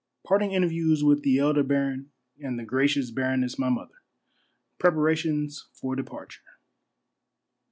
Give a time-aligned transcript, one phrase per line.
[0.27, 2.09] —PART ING INTERVIEWS WITH THE ELDER BARON
[2.39, 4.01] AND THE GRACIOUS BARONESS MY MOTHER.—
[4.79, 6.41] PREPARATIONS FOR DEPARTURE.